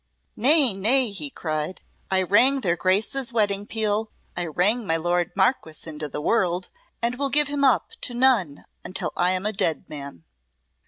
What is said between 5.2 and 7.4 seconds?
Marquess into the world, and will